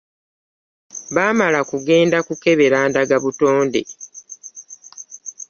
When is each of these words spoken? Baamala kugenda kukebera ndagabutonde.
Baamala 1.15 1.59
kugenda 1.69 2.17
kukebera 2.27 2.79
ndagabutonde. 2.89 3.81